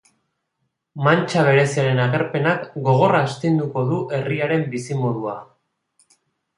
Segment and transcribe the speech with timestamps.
[1.07, 5.41] Mantxa bereziaren agerpenak gogor astiduko du herriaren bizimodua.